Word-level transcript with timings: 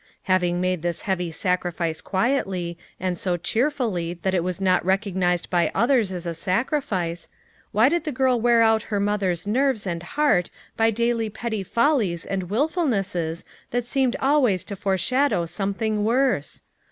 Having 0.23 0.59
made 0.61 0.81
this 0.81 1.01
heavy 1.03 1.29
sacrifice 1.31 2.01
quietly, 2.01 2.75
and 2.99 3.19
so 3.19 3.37
cheerfully 3.37 4.15
that 4.15 4.33
it 4.33 4.43
was 4.43 4.59
not 4.59 4.83
recognized 4.83 5.51
by 5.51 5.71
others 5.75 6.11
as 6.11 6.25
a 6.25 6.33
sacrifice, 6.33 7.27
why 7.71 7.87
did 7.87 8.03
the 8.03 8.11
girl 8.11 8.41
wear 8.41 8.63
out 8.63 8.81
her 8.89 8.99
mother's 8.99 9.45
nerves 9.45 9.85
and 9.85 10.01
heart 10.01 10.49
by 10.75 10.89
daily 10.89 11.29
petty 11.29 11.61
follies 11.61 12.25
and 12.25 12.49
wilfulnesses 12.49 13.43
that 13.69 13.85
seemed 13.85 14.15
always 14.19 14.63
to 14.65 14.75
foreshadow 14.75 15.45
something 15.45 16.03
worse? 16.03 16.63